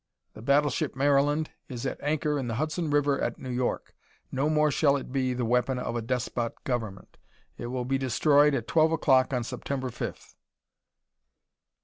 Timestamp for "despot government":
6.01-7.17